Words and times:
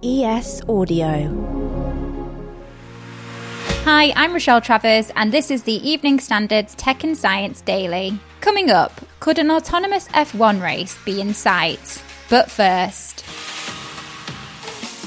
ES 0.00 0.62
Audio. 0.68 1.26
Hi, 3.82 4.12
I'm 4.14 4.32
Rochelle 4.32 4.60
Travers, 4.60 5.10
and 5.16 5.32
this 5.32 5.50
is 5.50 5.64
the 5.64 5.88
Evening 5.88 6.20
Standards 6.20 6.76
Tech 6.76 7.02
and 7.02 7.16
Science 7.16 7.62
Daily. 7.62 8.16
Coming 8.40 8.70
up, 8.70 9.00
could 9.18 9.40
an 9.40 9.50
autonomous 9.50 10.06
F1 10.08 10.62
race 10.62 10.96
be 11.04 11.20
in 11.20 11.34
sight? 11.34 12.00
But 12.30 12.48
first, 12.48 13.24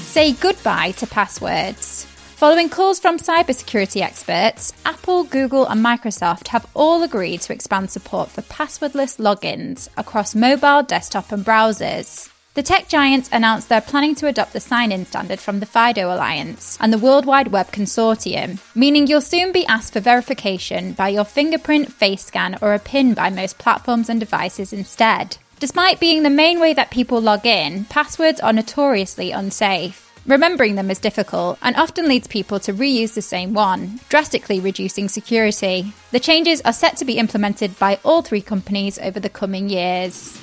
say 0.02 0.32
goodbye 0.32 0.90
to 0.98 1.06
passwords. 1.06 2.04
Following 2.04 2.68
calls 2.68 3.00
from 3.00 3.16
cybersecurity 3.16 4.02
experts, 4.02 4.74
Apple, 4.84 5.24
Google, 5.24 5.66
and 5.68 5.82
Microsoft 5.82 6.48
have 6.48 6.66
all 6.74 7.02
agreed 7.02 7.40
to 7.42 7.54
expand 7.54 7.90
support 7.90 8.28
for 8.28 8.42
passwordless 8.42 9.18
logins 9.18 9.88
across 9.96 10.34
mobile, 10.34 10.82
desktop, 10.82 11.32
and 11.32 11.46
browsers. 11.46 12.31
The 12.54 12.62
tech 12.62 12.86
giants 12.86 13.30
announced 13.32 13.70
they're 13.70 13.80
planning 13.80 14.14
to 14.16 14.26
adopt 14.26 14.52
the 14.52 14.60
sign 14.60 14.92
in 14.92 15.06
standard 15.06 15.40
from 15.40 15.60
the 15.60 15.66
FIDO 15.66 16.14
Alliance 16.14 16.76
and 16.82 16.92
the 16.92 16.98
World 16.98 17.24
Wide 17.24 17.48
Web 17.48 17.72
Consortium, 17.72 18.58
meaning 18.74 19.06
you'll 19.06 19.22
soon 19.22 19.52
be 19.52 19.64
asked 19.64 19.94
for 19.94 20.00
verification 20.00 20.92
by 20.92 21.08
your 21.08 21.24
fingerprint, 21.24 21.90
face 21.90 22.26
scan, 22.26 22.58
or 22.60 22.74
a 22.74 22.78
PIN 22.78 23.14
by 23.14 23.30
most 23.30 23.56
platforms 23.56 24.10
and 24.10 24.20
devices 24.20 24.74
instead. 24.74 25.38
Despite 25.60 25.98
being 25.98 26.24
the 26.24 26.28
main 26.28 26.60
way 26.60 26.74
that 26.74 26.90
people 26.90 27.22
log 27.22 27.46
in, 27.46 27.86
passwords 27.86 28.38
are 28.40 28.52
notoriously 28.52 29.30
unsafe. 29.30 30.12
Remembering 30.26 30.74
them 30.74 30.90
is 30.90 30.98
difficult 30.98 31.58
and 31.62 31.74
often 31.76 32.06
leads 32.06 32.26
people 32.26 32.60
to 32.60 32.74
reuse 32.74 33.14
the 33.14 33.22
same 33.22 33.54
one, 33.54 33.98
drastically 34.10 34.60
reducing 34.60 35.08
security. 35.08 35.90
The 36.10 36.20
changes 36.20 36.60
are 36.66 36.74
set 36.74 36.98
to 36.98 37.06
be 37.06 37.16
implemented 37.16 37.78
by 37.78 37.98
all 38.04 38.20
three 38.20 38.42
companies 38.42 38.98
over 38.98 39.18
the 39.18 39.30
coming 39.30 39.70
years. 39.70 40.38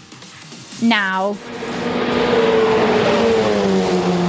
Now, 0.81 1.33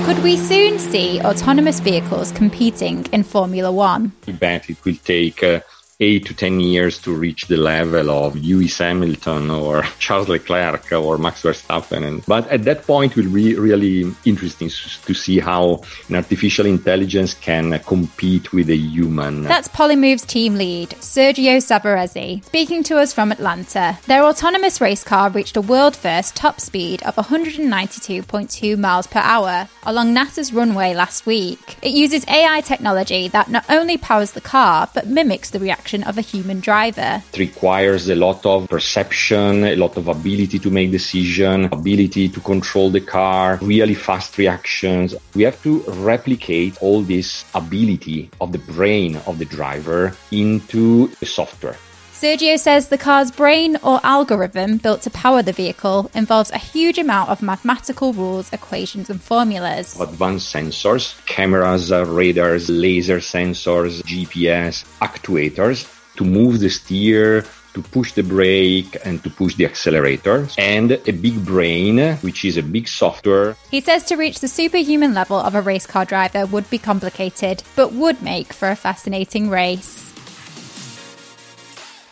could 0.05 0.23
we 0.25 0.37
soon 0.37 0.81
see 0.81 1.21
autonomous 1.21 1.79
vehicles 1.79 2.33
competing 2.33 3.07
in 3.13 3.23
Formula 3.23 3.71
One? 3.71 4.13
It 4.27 4.85
will 4.85 4.97
take 5.05 5.43
uh, 5.45 5.61
eight 6.01 6.25
to 6.27 6.35
10 6.35 6.61
years 6.61 6.99
to 6.99 7.15
reach 7.15 7.47
the 7.47 7.57
level 7.57 8.11
of 8.11 8.35
Lewis 8.35 8.79
Hamilton 8.79 9.51
or 9.51 9.83
Charles 9.99 10.29
Leclerc 10.29 10.91
or 10.93 11.19
Max 11.19 11.43
Verstappen. 11.43 12.25
But 12.27 12.49
at 12.49 12.65
that 12.65 12.87
point, 12.87 13.17
it 13.17 13.25
will 13.25 13.33
be 13.33 13.55
really 13.55 14.11
interesting 14.25 14.71
to 14.71 15.15
see 15.15 15.39
how 15.39 15.83
an 16.09 16.17
artificial 16.17 16.67
intelligence 16.67 17.35
can 17.35 17.79
compete 17.81 18.53
with 18.53 18.71
a 18.71 18.77
human. 18.77 19.43
That's 19.43 19.69
PoliMOVE's 19.69 20.25
team 20.25 20.55
lead, 20.55 20.91
Sergio 20.91 21.59
Savaresi, 21.59 22.43
speaking 22.45 22.83
to 22.85 22.97
us 22.97 23.13
from 23.13 23.31
Atlanta. 23.31 23.99
Their 24.07 24.25
autonomous 24.25 24.81
race 24.81 25.05
car 25.05 25.29
reached 25.31 25.57
a 25.57 25.61
world 25.61 25.95
first 25.95 26.35
top 26.35 26.61
speed 26.61 27.03
of 27.03 27.17
192.2 27.17 28.79
miles 28.79 29.07
per 29.07 29.21
hour 29.21 29.69
along 29.83 30.15
NASA's 30.15 30.53
runway 30.53 30.95
last 30.95 31.27
week. 31.27 31.77
It 31.83 31.93
uses 31.93 32.27
AI 32.27 32.63
technology 32.63 33.29
that 33.29 33.51
not 33.51 33.65
only 33.69 33.99
powers 33.99 34.33
the 34.33 34.41
car, 34.41 34.89
but 34.95 35.07
mimics 35.07 35.51
the 35.51 35.59
reaction 35.59 35.90
of 35.95 36.17
a 36.17 36.21
human 36.21 36.61
driver. 36.61 37.23
It 37.33 37.39
requires 37.39 38.09
a 38.09 38.15
lot 38.15 38.47
of 38.47 38.69
perception, 38.69 39.65
a 39.65 39.77
lot 39.77 39.97
of 39.97 40.09
ability 40.09 40.59
to 40.59 40.71
make 40.71 40.91
decision, 40.91 41.65
ability 41.67 42.29
to 42.29 42.41
control 42.41 42.91
the 42.91 43.01
car, 43.01 43.59
really 43.61 43.95
fast 43.95 44.39
reactions. 44.39 45.15
We 45.35 45.43
have 45.43 45.61
to 45.65 45.81
replicate 45.89 46.81
all 46.81 47.03
this 47.03 47.45
ability 47.55 48.31
of 48.41 48.53
the 48.53 48.59
brain 48.59 49.17
of 49.27 49.39
the 49.39 49.45
driver 49.45 50.15
into 50.31 51.09
the 51.21 51.27
software. 51.27 51.77
Sergio 52.21 52.59
says 52.59 52.89
the 52.89 52.99
car's 52.99 53.31
brain 53.31 53.79
or 53.83 53.99
algorithm 54.05 54.77
built 54.77 55.01
to 55.01 55.09
power 55.09 55.43
the 55.43 55.55
vehicle 55.55 56.11
involves 56.13 56.51
a 56.51 56.59
huge 56.59 56.99
amount 56.99 57.31
of 57.31 57.41
mathematical 57.41 58.13
rules, 58.13 58.53
equations, 58.53 59.09
and 59.09 59.23
formulas. 59.23 59.99
Advanced 59.99 60.55
sensors, 60.55 61.17
cameras, 61.25 61.91
uh, 61.91 62.05
radars, 62.05 62.69
laser 62.69 63.21
sensors, 63.21 64.03
GPS, 64.03 64.85
actuators 65.01 65.89
to 66.17 66.25
move 66.27 66.61
the 66.61 66.69
steer, 66.69 67.43
to 67.73 67.81
push 67.81 68.13
the 68.13 68.23
brake 68.23 68.99
and 69.03 69.25
to 69.25 69.31
push 69.31 69.55
the 69.55 69.65
accelerator, 69.65 70.47
and 70.59 70.93
a 70.93 71.13
big 71.13 71.43
brain, 71.47 72.17
which 72.17 72.45
is 72.45 72.59
a 72.59 72.63
big 72.63 72.87
software. 72.87 73.57
He 73.71 73.81
says 73.81 74.05
to 74.05 74.17
reach 74.17 74.41
the 74.41 74.49
superhuman 74.49 75.15
level 75.15 75.39
of 75.39 75.55
a 75.55 75.63
race 75.63 75.87
car 75.87 76.05
driver 76.05 76.45
would 76.45 76.69
be 76.69 76.77
complicated, 76.77 77.63
but 77.77 77.95
would 77.95 78.21
make 78.21 78.53
for 78.53 78.69
a 78.69 78.77
fascinating 78.77 79.49
race. 79.49 80.10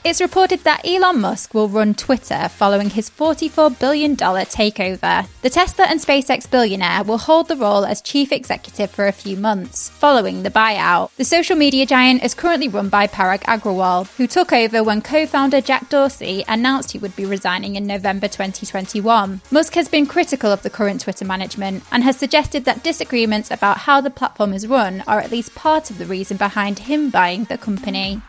It's 0.08 0.22
reported 0.22 0.60
that 0.60 0.86
Elon 0.86 1.20
Musk 1.20 1.52
will 1.52 1.68
run 1.68 1.92
Twitter 1.92 2.48
following 2.48 2.88
his 2.88 3.10
$44 3.10 3.78
billion 3.78 4.16
takeover. 4.16 5.28
The 5.42 5.50
Tesla 5.50 5.84
and 5.84 6.00
SpaceX 6.00 6.50
billionaire 6.50 7.04
will 7.04 7.18
hold 7.18 7.48
the 7.48 7.56
role 7.56 7.84
as 7.84 8.00
chief 8.00 8.32
executive 8.32 8.90
for 8.90 9.06
a 9.06 9.12
few 9.12 9.36
months, 9.36 9.90
following 9.90 10.44
the 10.44 10.50
buyout. 10.50 11.14
The 11.16 11.26
social 11.26 11.56
media 11.56 11.84
giant 11.84 12.24
is 12.24 12.32
currently 12.32 12.68
run 12.68 12.88
by 12.88 13.06
Parag 13.06 13.42
Agrawal, 13.42 14.10
who 14.16 14.26
took 14.26 14.50
over 14.50 14.82
when 14.82 15.02
co 15.02 15.26
founder 15.26 15.60
Jack 15.60 15.90
Dorsey 15.90 16.42
announced 16.48 16.92
he 16.92 16.98
would 16.98 17.14
be 17.14 17.26
resigning 17.26 17.76
in 17.76 17.86
November 17.86 18.28
2021. 18.28 19.42
Musk 19.50 19.74
has 19.74 19.90
been 19.90 20.06
critical 20.06 20.50
of 20.50 20.62
the 20.62 20.70
current 20.70 21.02
Twitter 21.02 21.26
management 21.26 21.84
and 21.92 22.02
has 22.02 22.16
suggested 22.16 22.64
that 22.64 22.82
disagreements 22.82 23.50
about 23.50 23.76
how 23.76 24.00
the 24.00 24.08
platform 24.08 24.54
is 24.54 24.66
run 24.66 25.04
are 25.06 25.20
at 25.20 25.30
least 25.30 25.54
part 25.54 25.90
of 25.90 25.98
the 25.98 26.06
reason 26.06 26.38
behind 26.38 26.78
him 26.78 27.10
buying 27.10 27.44
the 27.44 27.58
company. 27.58 28.22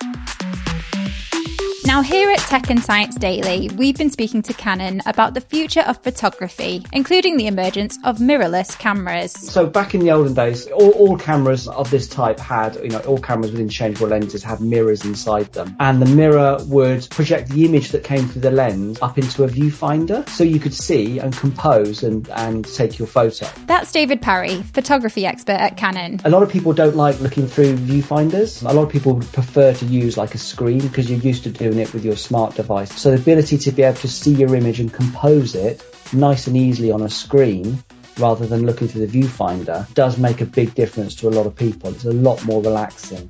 Now, 1.86 2.02
here 2.02 2.30
at 2.30 2.40
Tech 2.40 2.70
and 2.70 2.84
Science 2.84 3.16
Daily, 3.16 3.70
we've 3.76 3.98
been 3.98 4.12
speaking 4.12 4.42
to 4.44 4.54
Canon 4.54 5.02
about 5.06 5.34
the 5.34 5.42
future 5.42 5.80
of 5.82 5.98
photography, 6.04 6.86
including 6.92 7.38
the 7.38 7.48
emergence 7.48 7.98
of 8.04 8.18
mirrorless 8.18 8.78
cameras. 8.78 9.32
So, 9.32 9.66
back 9.66 9.96
in 9.96 10.02
the 10.02 10.12
olden 10.12 10.34
days, 10.34 10.68
all, 10.68 10.92
all 10.92 11.18
cameras 11.18 11.68
of 11.70 11.90
this 11.90 12.08
type 12.08 12.38
had, 12.40 12.76
you 12.76 12.90
know, 12.90 13.00
all 13.00 13.18
cameras 13.18 13.52
with 13.52 13.62
interchangeable 13.62 14.10
lenses 14.10 14.44
had 14.44 14.60
mirrors 14.60 15.06
inside 15.06 15.54
them. 15.54 15.76
And 15.80 16.02
the 16.02 16.14
mirror 16.14 16.58
would 16.68 17.10
project 17.10 17.50
the 17.50 17.66
image 17.66 17.90
that 17.90 18.04
came 18.04 18.28
through 18.28 18.42
the 18.42 18.52
lens 18.52 19.02
up 19.02 19.18
into 19.18 19.46
a 19.46 19.48
viewfinder 19.48 20.28
so 20.30 20.44
you 20.44 20.60
could 20.60 20.74
see 20.74 21.20
and 21.20 21.36
compose 21.36 22.04
and, 22.04 22.30
and 22.32 22.66
take 22.66 23.00
your 23.00 23.08
photo. 23.08 23.48
That's 23.66 23.92
David 23.92 24.22
Parry, 24.22 24.62
photography 24.64 25.26
expert 25.26 25.54
at 25.54 25.78
Canon. 25.78 26.20
A 26.26 26.30
lot 26.30 26.44
of 26.44 26.50
people 26.50 26.74
don't 26.74 26.96
like 26.96 27.20
looking 27.22 27.48
through 27.48 27.78
viewfinders. 27.78 28.70
A 28.70 28.74
lot 28.74 28.84
of 28.84 28.90
people 28.90 29.16
prefer 29.16 29.74
to 29.74 29.86
use 29.86 30.18
like 30.18 30.36
a 30.36 30.40
screen 30.40 30.80
because 30.80 31.10
you're 31.10 31.20
used 31.20 31.44
to 31.44 31.50
doing 31.50 31.69
it 31.78 31.94
with 31.94 32.04
your 32.04 32.16
smart 32.16 32.56
device. 32.56 33.00
So 33.00 33.12
the 33.12 33.18
ability 33.18 33.58
to 33.60 33.72
be 33.72 33.84
able 33.84 33.98
to 33.98 34.08
see 34.08 34.34
your 34.34 34.56
image 34.56 34.80
and 34.80 34.92
compose 34.92 35.54
it 35.54 35.84
nice 36.14 36.48
and 36.48 36.58
easily 36.58 36.92
on 36.92 37.02
a 37.04 37.10
screen 37.10 37.84
rather 38.18 38.46
than 38.46 38.66
looking 38.66 38.88
through 38.88 39.06
the 39.06 39.22
viewfinder 39.22 39.92
does 39.94 40.18
make 40.18 40.42
a 40.42 40.46
big 40.46 40.74
difference 40.74 41.16
to 41.16 41.28
a 41.28 41.32
lot 41.32 41.46
of 41.46 41.56
people. 41.56 41.92
It's 41.92 42.06
a 42.06 42.12
lot 42.12 42.44
more 42.46 42.62
relaxing. 42.62 43.30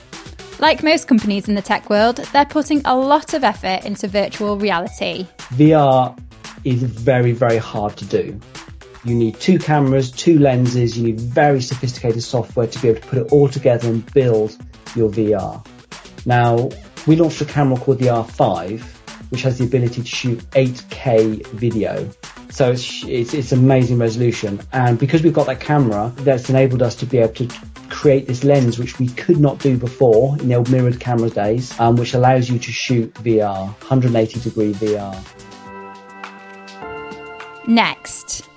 Like 0.59 0.83
most 0.83 1.07
companies 1.07 1.47
in 1.47 1.56
the 1.56 1.62
tech 1.62 1.89
world, 1.89 2.18
they're 2.18 2.45
putting 2.45 2.81
a 2.86 2.95
lot 2.95 3.33
of 3.33 3.44
effort 3.44 3.86
into 3.86 4.07
virtual 4.07 4.57
reality. 4.57 5.25
VR 5.51 6.18
is 6.63 6.83
very, 6.83 7.31
very 7.31 7.57
hard 7.57 7.95
to 7.97 8.06
do. 8.06 8.39
You 9.06 9.15
need 9.15 9.39
two 9.39 9.57
cameras, 9.57 10.12
two 10.12 10.38
lenses, 10.38 10.97
you 10.97 11.06
need 11.06 11.21
very 11.21 11.62
sophisticated 11.62 12.21
software 12.21 12.68
to 12.68 12.81
be 12.81 12.89
able 12.89 13.01
to 13.01 13.07
put 13.07 13.19
it 13.19 13.31
all 13.31 13.47
together 13.47 13.88
and 13.88 14.06
build 14.13 14.57
your 14.95 15.09
VR. 15.09 15.65
Now, 16.25 16.69
we 17.07 17.16
launched 17.16 17.42
a 17.42 17.46
camera 17.46 17.78
called 17.78 18.00
the 18.00 18.07
R5, 18.07 18.81
which 19.31 19.42
has 19.44 19.57
the 19.57 19.66
ability 19.66 20.01
to 20.01 20.07
shoot 20.07 20.40
8K 20.51 21.46
video 21.48 22.10
So 22.50 22.72
it's, 22.72 23.04
it's, 23.06 23.34
it's 23.34 23.51
amazing 23.51 24.00
resolution. 24.00 24.60
And 24.74 24.98
because 24.98 25.24
we've 25.24 25.34
got 25.34 25.46
that 25.48 25.60
camera, 25.60 26.12
that's 26.18 26.50
enabled 26.50 26.81
us 26.81 26.96
to 26.96 27.06
be 27.06 27.19
able 27.19 27.34
to 27.36 27.48
create 27.90 28.28
this 28.28 28.44
lens, 28.44 28.80
which 28.80 29.00
we 29.00 29.07
could 29.07 29.40
not 29.40 29.60
do 29.60 29.78
before 29.78 30.38
in 30.40 30.48
the 30.48 30.56
old 30.56 30.69
mirrored 30.72 31.00
camera 31.00 31.30
days, 31.30 31.78
um, 31.80 31.96
which 31.96 32.13
allows 32.13 32.50
you 32.50 32.60
to 32.60 32.72
shoot 32.72 33.13
VR, 33.16 33.68
180 33.81 34.40
degree 34.40 34.74
VR. 34.74 35.16
Next. 37.68 38.48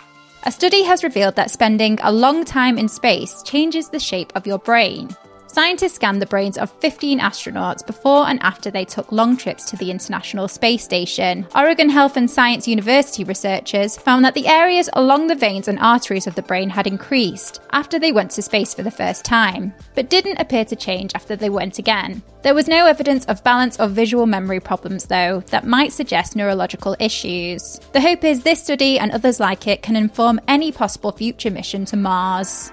A 0.45 0.51
study 0.51 0.83
has 0.83 1.05
revealed 1.05 1.37
that 1.37 1.51
spending 1.51 1.99
a 2.03 2.11
long 2.11 2.45
time 2.45 2.79
in 2.79 2.89
space 2.89 3.43
changes 3.45 3.89
the 3.89 4.01
shape 4.01 4.33
of 4.35 4.47
your 4.47 4.59
brain. 4.59 5.09
Scientists 5.53 5.93
scanned 5.93 6.23
the 6.23 6.27
brains 6.27 6.57
of 6.57 6.73
15 6.81 7.21
astronauts 7.21 7.87
before 7.87 8.27
and 8.27 8.43
after 8.43 8.71
they 8.71 8.87
took 8.87 9.13
long 9.13 9.37
trips 9.37 9.67
to 9.67 9.77
the 9.77 9.91
International 9.91 10.49
Space 10.49 10.83
Station. 10.83 11.47
Oregon 11.55 11.91
Health 11.91 12.17
and 12.17 12.31
Science 12.31 12.67
University 12.67 13.23
researchers 13.23 13.99
found 13.99 14.25
that 14.25 14.33
the 14.33 14.47
areas 14.47 14.89
along 14.95 15.27
the 15.27 15.35
veins 15.35 15.69
and 15.69 15.79
arteries 15.79 16.27
of 16.27 16.35
the 16.37 16.43
brain 16.43 16.71
had 16.71 16.87
increased 16.87 17.61
after 17.73 17.99
they 17.99 18.13
went 18.13 18.31
to 18.31 18.41
space 18.41 18.73
for 18.73 18.83
the 18.83 18.91
first 18.91 19.27
time, 19.27 19.75
but 19.95 20.09
didn't 20.09 20.41
appear 20.41 20.65
to 20.65 20.75
change 20.75 21.15
after 21.15 21.37
they 21.37 21.51
went 21.51 21.79
again. 21.79 22.23
There 22.41 22.55
was 22.55 22.67
no 22.67 22.87
evidence 22.87 23.27
of 23.27 23.45
balance 23.45 23.79
or 23.79 23.89
visual 23.89 24.25
memory 24.25 24.59
problems, 24.59 25.05
though, 25.05 25.41
that 25.49 25.67
might 25.67 25.93
suggest 25.93 26.35
neurological 26.35 26.97
issues. 26.99 27.79
The 27.93 28.01
hope 28.01 28.25
is 28.25 28.43
this 28.43 28.63
study 28.63 28.99
and 28.99 29.13
others 29.13 29.39
like 29.39 29.67
it 29.67 29.83
can 29.83 29.97
inform 29.97 30.41
any 30.49 30.73
possible 30.73 31.13
future 31.13 31.51
mission 31.51 31.85
to 31.85 31.97
Mars. 31.99 32.73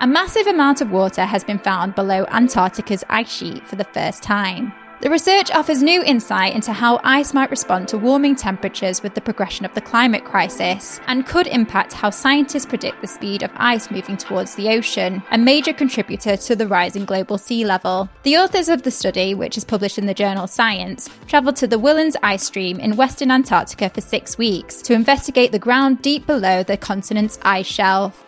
A 0.00 0.06
massive 0.06 0.46
amount 0.46 0.80
of 0.80 0.90
water 0.90 1.24
has 1.24 1.44
been 1.44 1.58
found 1.58 1.94
below 1.94 2.24
Antarctica's 2.28 3.04
ice 3.08 3.30
sheet 3.30 3.66
for 3.66 3.76
the 3.76 3.84
first 3.84 4.22
time. 4.22 4.72
The 5.00 5.10
research 5.10 5.50
offers 5.50 5.82
new 5.82 6.02
insight 6.02 6.54
into 6.54 6.72
how 6.72 7.00
ice 7.04 7.34
might 7.34 7.50
respond 7.50 7.88
to 7.88 7.98
warming 7.98 8.36
temperatures 8.36 9.02
with 9.02 9.14
the 9.14 9.20
progression 9.20 9.64
of 9.64 9.74
the 9.74 9.80
climate 9.80 10.24
crisis 10.24 11.00
and 11.06 11.26
could 11.26 11.46
impact 11.46 11.92
how 11.92 12.10
scientists 12.10 12.64
predict 12.64 13.00
the 13.00 13.06
speed 13.06 13.42
of 13.42 13.50
ice 13.54 13.90
moving 13.90 14.16
towards 14.16 14.54
the 14.54 14.70
ocean, 14.70 15.22
a 15.30 15.38
major 15.38 15.72
contributor 15.72 16.36
to 16.38 16.56
the 16.56 16.66
rising 16.66 17.04
global 17.04 17.38
sea 17.38 17.64
level. 17.64 18.08
The 18.22 18.36
authors 18.38 18.68
of 18.68 18.82
the 18.82 18.90
study, 18.90 19.34
which 19.34 19.58
is 19.58 19.64
published 19.64 19.98
in 19.98 20.06
the 20.06 20.14
journal 20.14 20.46
Science, 20.46 21.10
travelled 21.26 21.56
to 21.56 21.66
the 21.66 21.78
Whillans 21.78 22.16
ice 22.22 22.44
stream 22.44 22.80
in 22.80 22.96
western 22.96 23.30
Antarctica 23.30 23.90
for 23.90 24.00
six 24.00 24.38
weeks 24.38 24.80
to 24.82 24.94
investigate 24.94 25.52
the 25.52 25.58
ground 25.58 26.02
deep 26.02 26.26
below 26.26 26.62
the 26.62 26.76
continent's 26.76 27.38
ice 27.42 27.66
shelf. 27.66 28.24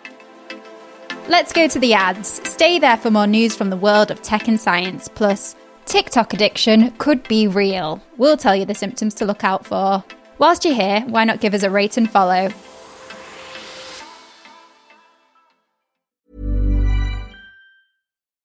Let's 1.29 1.53
go 1.53 1.67
to 1.67 1.79
the 1.81 1.93
ads. 1.93 2.41
Stay 2.49 2.79
there 2.79 2.97
for 2.97 3.11
more 3.11 3.27
news 3.27 3.57
from 3.57 3.71
the 3.71 3.77
world 3.77 4.13
of 4.13 4.23
tech 4.23 4.47
and 4.47 4.61
science. 4.61 5.09
Plus, 5.09 5.57
TikTok 5.85 6.33
addiction 6.33 6.93
could 6.99 7.27
be 7.27 7.49
real. 7.49 8.01
We'll 8.17 8.37
tell 8.37 8.55
you 8.55 8.65
the 8.65 8.77
symptoms 8.77 9.15
to 9.15 9.25
look 9.25 9.43
out 9.43 9.67
for. 9.67 10.05
Whilst 10.39 10.65
you're 10.65 10.75
here, 10.75 11.01
why 11.01 11.25
not 11.25 11.41
give 11.41 11.53
us 11.53 11.65
a 11.65 11.71
rate 11.71 11.97
and 11.97 12.09
follow? 12.09 12.51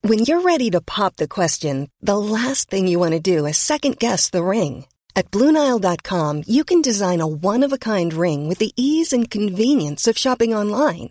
When 0.00 0.18
you're 0.20 0.40
ready 0.40 0.68
to 0.70 0.80
pop 0.80 1.14
the 1.14 1.28
question, 1.28 1.88
the 2.00 2.18
last 2.18 2.68
thing 2.68 2.88
you 2.88 2.98
want 2.98 3.12
to 3.12 3.20
do 3.20 3.46
is 3.46 3.56
second 3.58 4.00
guess 4.00 4.28
the 4.28 4.42
ring. 4.42 4.86
At 5.14 5.30
Bluenile.com, 5.30 6.42
you 6.48 6.64
can 6.64 6.82
design 6.82 7.20
a 7.20 7.26
one 7.26 7.62
of 7.62 7.72
a 7.72 7.78
kind 7.78 8.12
ring 8.12 8.48
with 8.48 8.58
the 8.58 8.72
ease 8.74 9.12
and 9.12 9.30
convenience 9.30 10.08
of 10.08 10.18
shopping 10.18 10.52
online. 10.52 11.10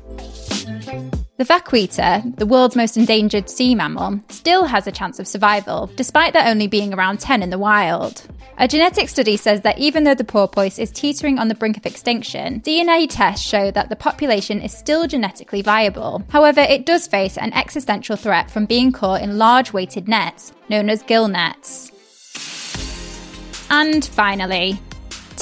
The 1.41 1.55
vaquita, 1.55 2.37
the 2.37 2.45
world's 2.45 2.75
most 2.75 2.97
endangered 2.97 3.49
sea 3.49 3.73
mammal, 3.73 4.19
still 4.29 4.65
has 4.65 4.85
a 4.85 4.91
chance 4.91 5.17
of 5.17 5.27
survival, 5.27 5.89
despite 5.95 6.33
there 6.33 6.47
only 6.47 6.67
being 6.67 6.93
around 6.93 7.19
10 7.19 7.41
in 7.41 7.49
the 7.49 7.57
wild. 7.57 8.27
A 8.59 8.67
genetic 8.67 9.09
study 9.09 9.37
says 9.37 9.61
that 9.61 9.79
even 9.79 10.03
though 10.03 10.13
the 10.13 10.23
porpoise 10.23 10.77
is 10.77 10.91
teetering 10.91 11.39
on 11.39 11.47
the 11.47 11.55
brink 11.55 11.77
of 11.77 11.87
extinction, 11.87 12.59
DNA 12.59 13.07
tests 13.09 13.43
show 13.43 13.71
that 13.71 13.89
the 13.89 13.95
population 13.95 14.61
is 14.61 14.71
still 14.71 15.07
genetically 15.07 15.63
viable. 15.63 16.23
However, 16.29 16.61
it 16.61 16.85
does 16.85 17.07
face 17.07 17.39
an 17.39 17.53
existential 17.53 18.17
threat 18.17 18.51
from 18.51 18.67
being 18.67 18.91
caught 18.91 19.23
in 19.23 19.39
large 19.39 19.73
weighted 19.73 20.07
nets, 20.07 20.53
known 20.69 20.91
as 20.91 21.01
gill 21.01 21.27
nets. 21.27 21.91
And 23.71 24.05
finally, 24.05 24.79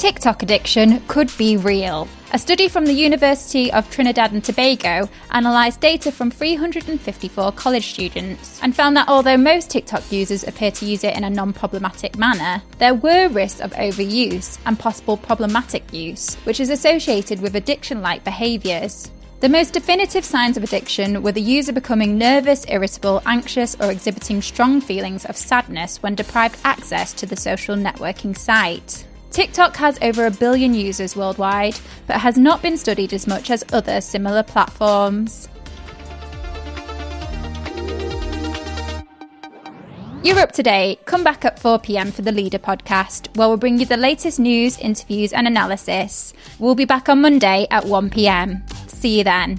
TikTok 0.00 0.42
addiction 0.42 1.02
could 1.08 1.30
be 1.36 1.58
real. 1.58 2.08
A 2.32 2.38
study 2.38 2.68
from 2.68 2.86
the 2.86 2.92
University 2.94 3.70
of 3.70 3.90
Trinidad 3.90 4.32
and 4.32 4.42
Tobago 4.42 5.10
analysed 5.30 5.82
data 5.82 6.10
from 6.10 6.30
354 6.30 7.52
college 7.52 7.92
students 7.92 8.58
and 8.62 8.74
found 8.74 8.96
that 8.96 9.10
although 9.10 9.36
most 9.36 9.68
TikTok 9.68 10.10
users 10.10 10.42
appear 10.42 10.70
to 10.70 10.86
use 10.86 11.04
it 11.04 11.14
in 11.18 11.24
a 11.24 11.28
non 11.28 11.52
problematic 11.52 12.16
manner, 12.16 12.62
there 12.78 12.94
were 12.94 13.28
risks 13.28 13.60
of 13.60 13.72
overuse 13.72 14.58
and 14.64 14.78
possible 14.78 15.18
problematic 15.18 15.92
use, 15.92 16.36
which 16.46 16.60
is 16.60 16.70
associated 16.70 17.42
with 17.42 17.54
addiction 17.54 18.00
like 18.00 18.24
behaviours. 18.24 19.10
The 19.40 19.50
most 19.50 19.74
definitive 19.74 20.24
signs 20.24 20.56
of 20.56 20.64
addiction 20.64 21.22
were 21.22 21.32
the 21.32 21.42
user 21.42 21.74
becoming 21.74 22.16
nervous, 22.16 22.64
irritable, 22.70 23.20
anxious, 23.26 23.76
or 23.78 23.90
exhibiting 23.90 24.40
strong 24.40 24.80
feelings 24.80 25.26
of 25.26 25.36
sadness 25.36 26.02
when 26.02 26.14
deprived 26.14 26.56
access 26.64 27.12
to 27.12 27.26
the 27.26 27.36
social 27.36 27.76
networking 27.76 28.34
site. 28.34 29.04
TikTok 29.30 29.76
has 29.76 29.98
over 30.02 30.26
a 30.26 30.30
billion 30.30 30.74
users 30.74 31.14
worldwide, 31.14 31.78
but 32.06 32.20
has 32.20 32.36
not 32.36 32.62
been 32.62 32.76
studied 32.76 33.12
as 33.12 33.26
much 33.26 33.50
as 33.50 33.64
other 33.72 34.00
similar 34.00 34.42
platforms. 34.42 35.48
You're 40.22 40.38
up 40.38 40.52
to 40.52 40.62
date. 40.62 41.06
Come 41.06 41.24
back 41.24 41.46
at 41.46 41.58
4 41.58 41.78
pm 41.78 42.12
for 42.12 42.20
the 42.20 42.32
Leader 42.32 42.58
podcast, 42.58 43.34
where 43.36 43.48
we'll 43.48 43.56
bring 43.56 43.78
you 43.78 43.86
the 43.86 43.96
latest 43.96 44.38
news, 44.38 44.76
interviews, 44.78 45.32
and 45.32 45.46
analysis. 45.46 46.34
We'll 46.58 46.74
be 46.74 46.84
back 46.84 47.08
on 47.08 47.22
Monday 47.22 47.66
at 47.70 47.86
1 47.86 48.10
pm. 48.10 48.62
See 48.86 49.18
you 49.18 49.24
then. 49.24 49.58